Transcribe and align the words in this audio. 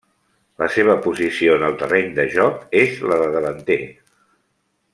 La 0.61 0.69
seva 0.75 0.95
posició 1.03 1.57
en 1.61 1.65
el 1.67 1.77
terreny 1.81 2.09
de 2.19 2.25
joc 2.37 2.65
és 2.85 2.97
la 3.13 3.21
de 3.25 3.29
davanter. 3.37 3.81